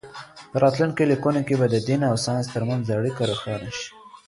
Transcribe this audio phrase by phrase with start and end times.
[0.51, 3.89] په راتلونکو لیکنو کې به د دین او ساینس ترمنځ اړیکه روښانه شي.